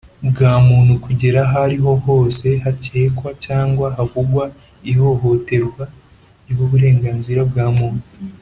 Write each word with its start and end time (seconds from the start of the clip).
bwa 0.27 0.51
Muntu 0.67 0.93
kugera 1.05 1.39
aho 1.45 1.57
ariho 1.67 1.91
hose 2.05 2.47
hakekwa 2.63 3.29
cyangwa 3.45 3.87
havugwa 3.97 4.45
ihohoterwa 4.91 5.83
ry 6.51 6.57
uburenganzira 6.65 7.41
bwa 7.49 7.65
Muntu 7.77 8.05